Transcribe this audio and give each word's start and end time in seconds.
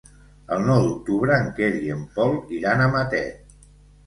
El 0.53 0.63
nou 0.69 0.79
d'octubre 0.87 1.37
en 1.41 1.51
Quer 1.59 1.69
i 1.89 1.93
en 1.97 2.01
Pol 2.17 2.35
iran 2.61 2.83
a 2.83 2.89
Matet. 2.97 3.55